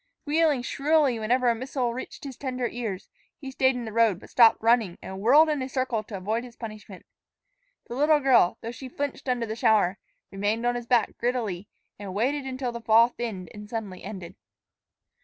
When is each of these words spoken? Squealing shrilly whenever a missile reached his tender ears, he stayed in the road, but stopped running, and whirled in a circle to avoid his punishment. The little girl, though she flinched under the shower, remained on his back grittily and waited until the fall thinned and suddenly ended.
Squealing 0.23 0.63
shrilly 0.63 1.19
whenever 1.19 1.47
a 1.47 1.53
missile 1.53 1.93
reached 1.93 2.23
his 2.23 2.35
tender 2.35 2.67
ears, 2.67 3.07
he 3.37 3.51
stayed 3.51 3.75
in 3.75 3.85
the 3.85 3.93
road, 3.93 4.19
but 4.19 4.31
stopped 4.31 4.57
running, 4.59 4.97
and 4.99 5.19
whirled 5.19 5.47
in 5.47 5.61
a 5.61 5.69
circle 5.69 6.01
to 6.01 6.17
avoid 6.17 6.43
his 6.43 6.55
punishment. 6.55 7.05
The 7.87 7.93
little 7.93 8.19
girl, 8.19 8.57
though 8.61 8.71
she 8.71 8.89
flinched 8.89 9.29
under 9.29 9.45
the 9.45 9.55
shower, 9.55 9.99
remained 10.31 10.65
on 10.65 10.73
his 10.73 10.87
back 10.87 11.15
grittily 11.19 11.67
and 11.99 12.15
waited 12.15 12.45
until 12.45 12.71
the 12.71 12.81
fall 12.81 13.09
thinned 13.09 13.51
and 13.53 13.69
suddenly 13.69 14.03
ended. 14.03 14.33